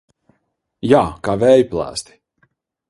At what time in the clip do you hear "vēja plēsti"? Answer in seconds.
1.45-2.21